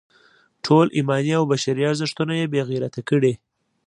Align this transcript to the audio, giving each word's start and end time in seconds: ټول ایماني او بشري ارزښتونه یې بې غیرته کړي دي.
ټول 0.65 0.85
ایماني 0.97 1.31
او 1.39 1.43
بشري 1.51 1.83
ارزښتونه 1.91 2.33
یې 2.39 2.45
بې 2.53 2.61
غیرته 2.69 3.01
کړي 3.09 3.19
دي. 3.23 3.33